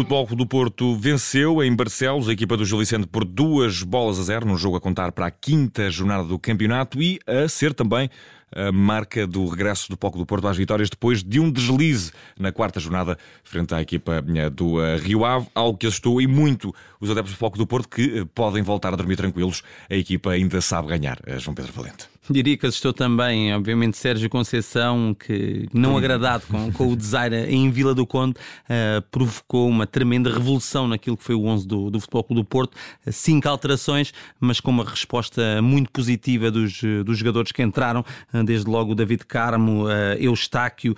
[0.00, 4.22] Futebol do Porto venceu em Barcelos a equipa do Gil Vicente por duas bolas a
[4.22, 8.08] zero, num jogo a contar para a quinta jornada do campeonato e a ser também
[8.50, 12.50] a marca do regresso do Palco do Porto às vitórias depois de um deslize na
[12.50, 16.74] quarta jornada frente à equipa eh, do eh, Rio Ave, algo que assustou e muito
[16.98, 19.62] os adeptos do Palco do Porto que eh, podem voltar a dormir tranquilos.
[19.90, 21.18] A equipa ainda sabe ganhar.
[21.38, 22.08] João Pedro Valente.
[22.40, 27.70] Diria que assustou também, obviamente, Sérgio Conceição, que não agradado com, com o design em
[27.70, 31.98] Vila do Conde, uh, provocou uma tremenda revolução naquilo que foi o 11 do, do
[31.98, 32.76] Futebol Clube do Porto.
[33.10, 38.70] Cinco alterações, mas com uma resposta muito positiva dos, dos jogadores que entraram, uh, desde
[38.70, 40.94] logo David Carmo, uh, Eustáquio,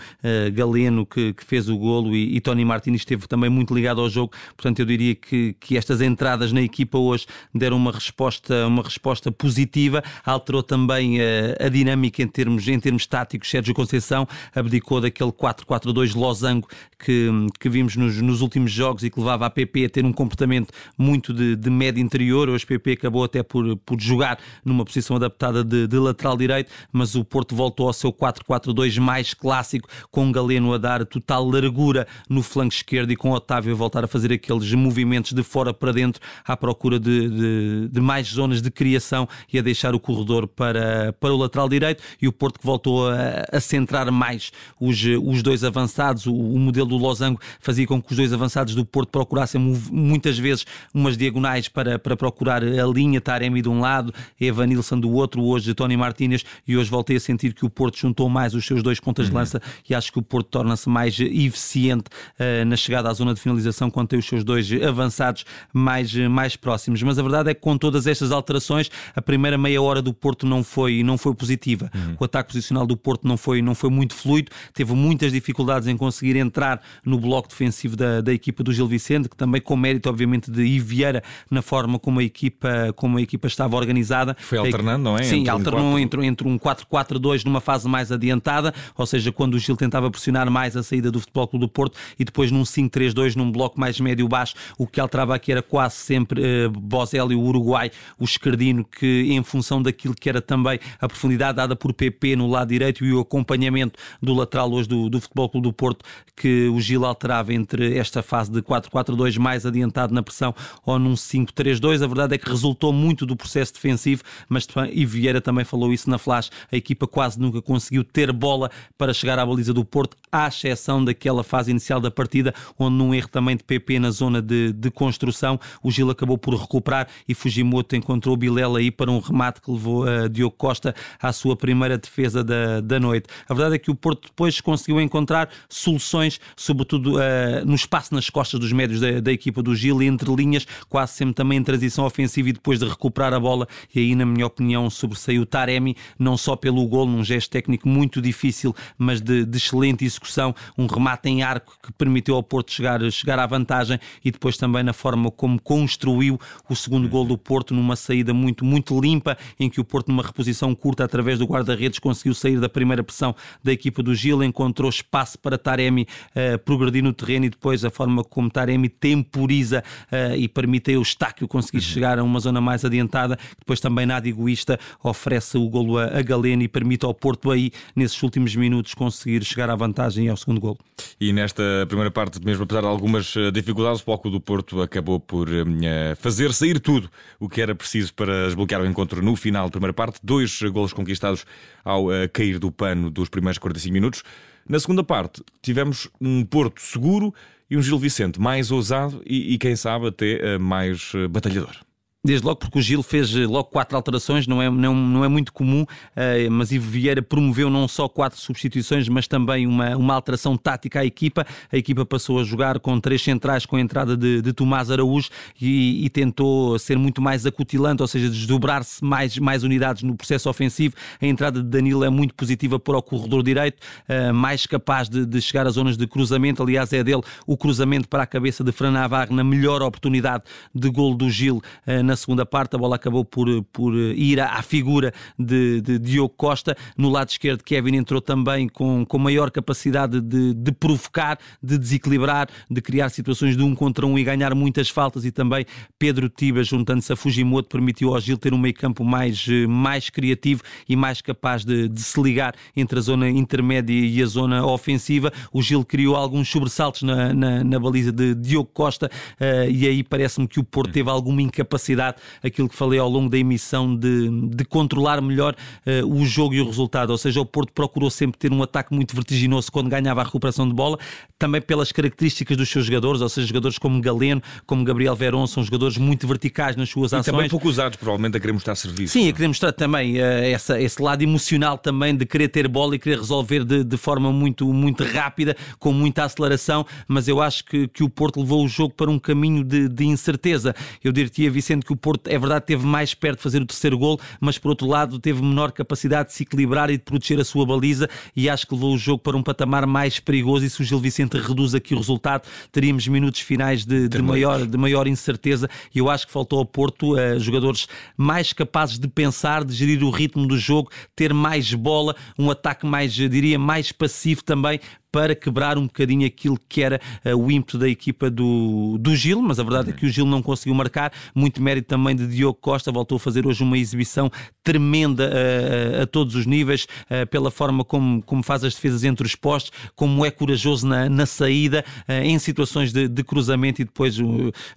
[0.52, 4.10] Galeno, que, que, fez o golo, e, e Tony Martins esteve também muito ligado ao
[4.10, 4.32] jogo.
[4.56, 9.32] Portanto, eu diria que, que estas entradas na equipa hoje deram uma resposta, uma resposta
[9.32, 11.21] positiva, alterou também
[11.60, 13.50] a dinâmica em termos, em termos táticos.
[13.50, 17.28] Sérgio Conceição abdicou daquele 4-4-2 losango que,
[17.58, 20.72] que vimos nos, nos, últimos jogos e que levava a PP a ter um comportamento
[20.96, 22.48] muito de, de médio interior.
[22.48, 27.14] Hoje PP acabou até por, por jogar numa posição adaptada de, de lateral direito, mas
[27.14, 32.42] o Porto voltou ao seu 4-4-2 mais clássico, com Galeno a dar total largura no
[32.42, 36.20] flanco esquerdo e com Otávio a voltar a fazer aqueles movimentos de fora para dentro
[36.44, 41.01] à procura de, de, de mais zonas de criação e a deixar o corredor para,
[41.10, 45.42] para, o lateral direito e o Porto que voltou a, a centrar mais os, os
[45.42, 46.26] dois avançados.
[46.26, 50.38] O, o, modelo do Losango fazia com que os dois avançados do Porto procurassem muitas
[50.38, 50.64] vezes
[50.94, 55.42] umas diagonais para, para procurar a linha, Taremi de um lado, Eva Nilsson do outro,
[55.42, 58.82] hoje Tony Martínez, e hoje voltei a sentir que o Porto juntou mais os seus
[58.82, 59.38] dois pontas de uhum.
[59.38, 62.04] lança e acho que o Porto torna-se mais eficiente
[62.38, 66.56] uh, na chegada à zona de finalização quando tem os seus dois avançados mais, mais
[66.56, 67.02] próximos.
[67.02, 70.46] Mas a verdade é que com todas estas alterações, a primeira meia hora do Porto
[70.46, 71.90] não foi não foi positiva.
[71.94, 72.16] Uhum.
[72.18, 75.96] O ataque posicional do Porto não foi, não foi muito fluido, teve muitas dificuldades em
[75.96, 80.08] conseguir entrar no bloco defensivo da, da equipa do Gil Vicente, que também com mérito,
[80.08, 84.36] obviamente, de Ivieira na forma como a equipa, como a equipa estava organizada.
[84.40, 85.22] Foi alternando, não é?
[85.22, 89.54] Sim, entre alternou um entre, entre um 4-4-2 numa fase mais adiantada, ou seja, quando
[89.54, 92.62] o Gil tentava pressionar mais a saída do Futebol Clube do Porto e depois num
[92.62, 97.40] 5-3-2, num bloco mais médio-baixo, o que alterava aqui era quase sempre uh, Bozelli, o
[97.40, 102.36] Uruguai, o esquerdino, que em função daquilo que era também a profundidade dada por PP
[102.36, 106.04] no lado direito e o acompanhamento do lateral hoje do, do Futebol Clube do Porto
[106.36, 110.54] que o Gil alterava entre esta fase de 4-4-2 mais adiantado na pressão
[110.84, 112.02] ou num 5-3-2.
[112.02, 116.08] A verdade é que resultou muito do processo defensivo, mas e Vieira também falou isso
[116.08, 116.50] na flash.
[116.70, 121.04] A equipa quase nunca conseguiu ter bola para chegar à baliza do Porto, à exceção
[121.04, 124.90] daquela fase inicial da partida, onde num erro também de PP na zona de, de
[124.90, 129.70] construção, o Gil acabou por recuperar e Fujimoto encontrou Bilela aí para um remate que
[129.70, 130.71] levou a Diogo Costa
[131.20, 133.28] à sua primeira defesa da, da noite.
[133.48, 138.28] A verdade é que o Porto depois conseguiu encontrar soluções, sobretudo uh, no espaço nas
[138.30, 141.62] costas dos médios da, da equipa do Gil e entre linhas, quase sempre também em
[141.62, 143.66] transição ofensiva e depois de recuperar a bola.
[143.94, 148.20] E aí, na minha opinião, sobressaiu Taremi, não só pelo gol, num gesto técnico muito
[148.20, 153.00] difícil, mas de, de excelente execução, um remate em arco que permitiu ao Porto chegar,
[153.10, 156.38] chegar à vantagem e depois também na forma como construiu
[156.68, 160.22] o segundo gol do Porto numa saída muito, muito limpa, em que o Porto, numa
[160.22, 163.34] reposição curta, através do guarda-redes, conseguiu sair da primeira pressão
[163.64, 166.06] da equipa do Gil, encontrou espaço para Taremi
[166.36, 170.94] uh, progredir no terreno e depois a forma como Taremi temporiza uh, e permite a
[170.94, 171.82] Eustáquio conseguir uhum.
[171.82, 176.22] chegar a uma zona mais adiantada, depois também nada egoísta oferece o golo a, a
[176.22, 180.36] Galeno e permite ao Porto aí, nesses últimos minutos, conseguir chegar à vantagem e ao
[180.36, 180.78] segundo golo.
[181.20, 185.18] E nesta primeira parte, mesmo apesar de algumas eh, dificuldades, o Palco do Porto acabou
[185.18, 189.66] por uh, fazer sair tudo o que era preciso para desbloquear o encontro no final
[189.66, 190.18] da primeira parte.
[190.22, 191.44] Dois golos conquistados
[191.84, 194.22] ao uh, cair do pano dos primeiros 45 minutos.
[194.68, 197.34] Na segunda parte, tivemos um Porto seguro
[197.70, 201.76] e um Gil Vicente mais ousado e, e quem sabe, até uh, mais uh, batalhador.
[202.24, 205.28] Desde logo porque o Gil fez eh, logo quatro alterações, não é, não, não é
[205.28, 210.14] muito comum, uh, mas Ivo Vieira promoveu não só quatro substituições, mas também uma, uma
[210.14, 211.44] alteração tática à equipa.
[211.72, 215.30] A equipa passou a jogar com três centrais com a entrada de, de Tomás Araújo
[215.60, 220.48] e, e, tentou ser muito mais acutilante, ou seja, desdobrar-se mais, mais unidades no processo
[220.48, 220.94] ofensivo.
[221.20, 225.26] A entrada de Danilo é muito positiva para o corredor direito, uh, mais capaz de,
[225.26, 226.62] de, chegar às zonas de cruzamento.
[226.62, 230.88] Aliás, é dele o cruzamento para a cabeça de Fran Navarre na melhor oportunidade de
[230.88, 232.74] gol do Gil uh, na segunda parte.
[232.74, 236.76] A bola acabou por, por ir à, figura de, de, Diogo Costa.
[236.96, 242.48] No lado esquerdo, Kevin entrou também com, com maior capacidade de, de provocar, de desequilibrar,
[242.70, 245.24] de criar situações de um contra um e ganhar muitas faltas.
[245.24, 245.64] E também
[245.98, 250.62] Pedro Tiba, juntando-se a Fujimoto, permitiu ao Gil ter um meio campo mais, mais criativo
[250.88, 255.32] e mais capaz de, de se ligar entre a zona intermédia e a zona ofensiva.
[255.52, 259.10] O Gil criou alguns sobressaltos na, na, na baliza de Diogo Costa
[259.40, 262.01] uh, e aí parece-me que o Porto teve alguma incapacidade,
[262.42, 265.54] aquilo que falei ao longo da emissão, de, de controlar melhor
[265.86, 267.10] uh, o jogo e o resultado.
[267.10, 270.68] Ou seja, o Porto procurou sempre ter um ataque muito vertiginoso quando ganhava a recuperação
[270.68, 270.98] de bola,
[271.38, 275.62] também pelas características dos seus jogadores, ou seja, jogadores como Galeno, como Gabriel Verón, são
[275.62, 277.34] jogadores muito verticais nas suas e ações.
[277.34, 279.12] também pouco usados, provavelmente, a querer mostrar serviço.
[279.12, 282.94] Sim, a querer mostrar também uh, essa, esse lado emocional também de querer ter bola
[282.94, 287.64] e querer resolver de, de forma muito, muito rápida, com muita aceleração, mas eu acho
[287.64, 290.74] que, que o Porto levou o jogo para um caminho de, de incerteza.
[291.02, 293.98] Eu diria, Vicente, que o Porto, é verdade, teve mais perto de fazer o terceiro
[293.98, 297.44] gol, mas por outro lado teve menor capacidade de se equilibrar e de proteger a
[297.44, 300.80] sua baliza e acho que levou o jogo para um patamar mais perigoso e se
[300.80, 305.06] o Gil Vicente reduz aqui o resultado, teríamos minutos finais de, de maior, de maior
[305.06, 305.68] incerteza.
[305.94, 307.86] E eu acho que faltou ao Porto uh, jogadores
[308.16, 312.86] mais capazes de pensar, de gerir o ritmo do jogo, ter mais bola, um ataque
[312.86, 314.80] mais, diria, mais passivo também,
[315.12, 319.42] para quebrar um bocadinho aquilo que era uh, o ímpeto da equipa do, do Gil,
[319.42, 321.12] mas a verdade é que o Gil não conseguiu marcar.
[321.34, 324.30] Muito mérito também de Diogo Costa, voltou a fazer hoje uma exibição
[324.64, 329.26] tremenda uh, a todos os níveis, uh, pela forma como, como faz as defesas entre
[329.26, 334.16] os postos, como é corajoso na, na saída, em situações de, de, cruzamento e depois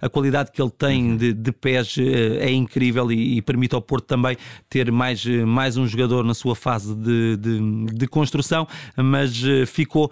[0.00, 1.96] a qualidade que ele tem de, de pés
[2.40, 4.36] é incrível e, e, permite ao Porto também
[4.68, 8.66] ter mais, mais um jogador na sua fase de, de, de construção,
[8.96, 10.10] mas ficou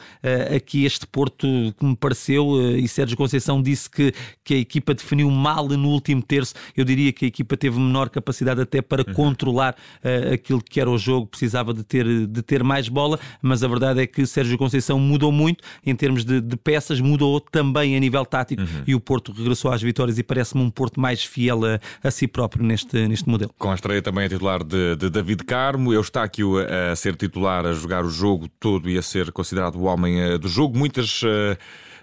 [0.55, 1.46] aqui este Porto
[1.78, 4.12] que me pareceu, uh, e Sérgio Conceição disse que,
[4.43, 6.55] que a equipa definiu mal no último terço.
[6.76, 9.14] Eu diria que a equipa teve menor capacidade até para uhum.
[9.14, 13.62] controlar uh, aquilo que era o jogo, precisava de ter, de ter mais bola, mas
[13.62, 17.96] a verdade é que Sérgio Conceição mudou muito em termos de, de peças, mudou também
[17.96, 18.82] a nível tático uhum.
[18.87, 22.26] e o Porto regressou às vitórias e parece-me um Porto mais fiel a, a, si
[22.26, 23.52] próprio neste, neste modelo.
[23.58, 26.96] Com a estreia também a titular de, de David Carmo, eu está aqui a, a
[26.96, 30.49] ser titular, a jogar o jogo todo e a ser considerado o homem uh, do
[30.49, 30.77] jogo.
[30.79, 31.23] Muitas.
[31.23, 31.56] Uh,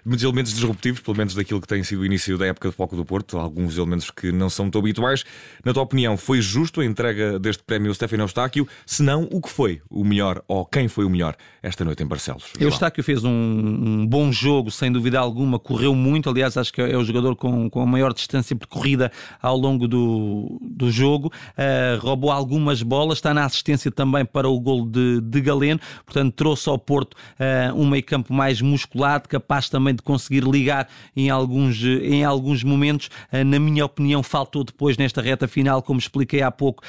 [0.04, 2.96] muitos elementos disruptivos, pelo menos daquilo que tem sido o início da época de Foco
[2.96, 5.24] do Porto, alguns elementos que não são tão habituais.
[5.64, 8.66] Na tua opinião, foi justo a entrega deste prémio Stefano Eustáquio?
[8.84, 12.06] Se não, o que foi o melhor ou quem foi o melhor esta noite em
[12.06, 12.52] Barcelos?
[12.58, 16.28] Eustáquio fez um, um, bom jogo, sem dúvida alguma, correu muito.
[16.28, 20.58] Aliás, acho que é o jogador com, com a maior distância percorrida ao longo do,
[20.76, 21.32] do jogo.
[21.52, 26.32] Uh, roubou algumas bolas, está na assistência também para o gol de, de Galeno, portanto,
[26.34, 31.30] trouxe ao Porto uh, um meio campo mais musculado, capaz também de conseguir ligar em
[31.30, 33.08] alguns, em alguns momentos.
[33.32, 36.82] Uh, na minha opinião, faltou depois nesta reta final, como expliquei há pouco,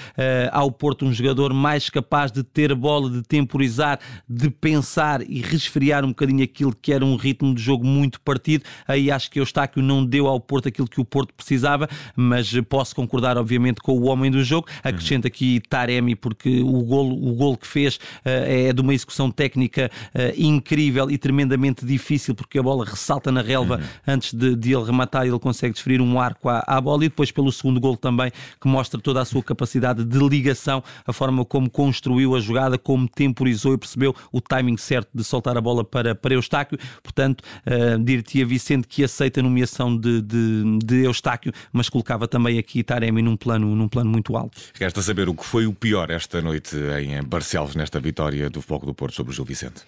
[0.51, 6.03] ao Porto um jogador mais capaz de ter bola, de temporizar, de pensar e resfriar
[6.05, 8.63] um bocadinho aquilo que era um ritmo de jogo muito partido.
[8.87, 12.53] Aí acho que o Eustáquio não deu ao Porto aquilo que o Porto precisava, mas
[12.69, 14.67] posso concordar, obviamente, com o homem do jogo.
[14.83, 19.89] Acrescento aqui Taremi, porque o golo, o golo que fez é de uma execução técnica
[20.37, 23.83] incrível e tremendamente difícil, porque a bola ressalta na relva uhum.
[24.07, 27.31] antes de, de, ele rematar, ele consegue desferir um arco à, à, bola e depois
[27.31, 31.69] pelo segundo gol também, que mostra toda a sua capacidade de ligação, a forma como
[31.69, 36.15] construiu a jogada, como temporizou e percebeu o timing certo de soltar a bola para,
[36.15, 36.77] para Eustáquio.
[37.01, 42.27] Portanto, uh, dir-te a Vicente que aceita a nomeação de, de, de Eustáquio, mas colocava
[42.27, 44.59] também aqui Taremi num plano, num plano muito alto.
[44.73, 48.85] Resta saber o que foi o pior esta noite em Barcelos, nesta vitória do Foco
[48.85, 49.83] do Porto sobre o Gil Vicente.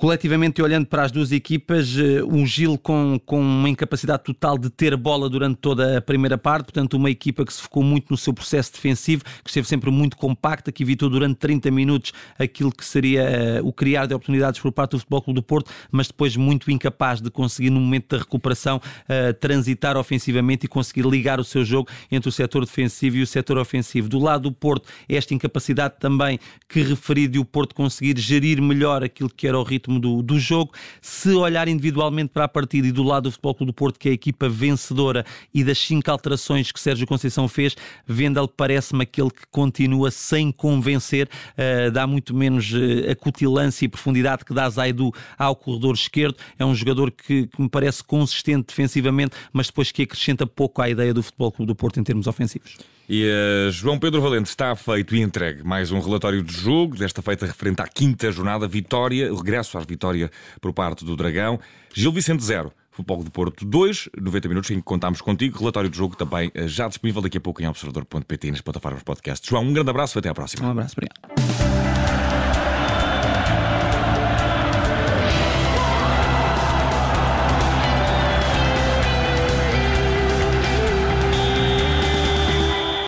[0.00, 4.70] Coletivamente, olhando para as duas equipas, eh, um Gil com, com uma incapacidade total de
[4.70, 8.16] ter bola durante toda a primeira parte, portanto, uma equipa que se focou muito no
[8.16, 12.84] seu processo defensivo, que esteve sempre muito compacta, que evitou durante 30 minutos aquilo que
[12.84, 16.36] seria uh, o criar de oportunidades por parte do Futebol Clube do Porto, mas depois
[16.36, 21.44] muito incapaz de conseguir, no momento da recuperação, uh, transitar ofensivamente e conseguir ligar o
[21.44, 24.08] seu jogo entre o setor defensivo e o setor ofensivo.
[24.08, 26.38] Do lado do Porto, esta incapacidade também
[26.68, 30.22] que referi de o Porto conseguir gerir melhor aquilo que era o ritmo ritmo do,
[30.22, 30.72] do jogo.
[31.00, 34.08] Se olhar individualmente para a partida e do lado do Futebol Clube do Porto, que
[34.08, 37.74] é a equipa vencedora e das cinco alterações que Sérgio Conceição fez,
[38.06, 44.44] Vendel parece-me aquele que continua sem convencer, uh, dá muito menos uh, acutilância e profundidade
[44.44, 46.36] que dá Zaidu ao corredor esquerdo.
[46.58, 50.88] É um jogador que, que me parece consistente defensivamente, mas depois que acrescenta pouco à
[50.88, 52.76] ideia do Futebol Clube do Porto em termos ofensivos.
[53.08, 57.22] E uh, João Pedro Valente está feito e entregue mais um relatório de jogo, desta
[57.22, 61.58] feita referente à quinta jornada, vitória, regresso à vitória por parte do Dragão.
[61.94, 65.58] Gil Vicente 0, Futebol do Porto 2, 90 minutos em que contámos contigo.
[65.58, 69.48] Relatório do jogo também já disponível daqui a pouco em observador.pt nas plataformas podcast.
[69.48, 70.66] João, um grande abraço e até à próxima.
[70.66, 71.77] Um abraço, obrigado.